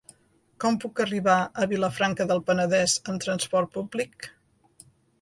Com 0.63 0.79
puc 0.83 1.01
arribar 1.05 1.35
a 1.65 1.69
Vilafranca 1.75 2.29
del 2.33 2.43
Penedès 2.49 2.99
amb 3.13 3.27
trasport 3.29 3.75
públic? 3.81 4.31